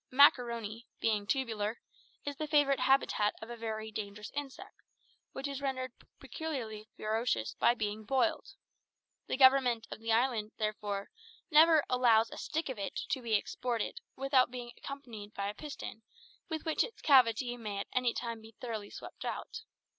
[0.11, 1.79] Maccaroni, being tubular,
[2.25, 4.81] is the favorite habitat of a very dangerous insect,
[5.31, 8.55] which is rendered peculiarly ferocious by being boiled.
[9.27, 11.11] The government of the island, therefore,
[11.51, 16.01] never allows a stick of it to be exported without being accompanied by a piston
[16.49, 19.61] with which its cavity may at any time be thoroughly swept out.